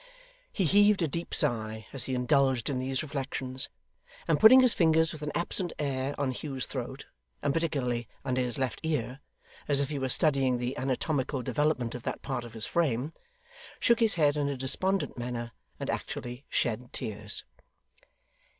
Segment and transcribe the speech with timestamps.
[0.51, 3.69] He heaved a deep sigh as he indulged in these reflections,
[4.27, 7.05] and putting his fingers with an absent air on Hugh's throat,
[7.43, 9.19] and particularly under his left ear,
[9.67, 13.13] as if he were studying the anatomical development of that part of his frame,
[13.79, 17.43] shook his head in a despondent manner and actually shed tears.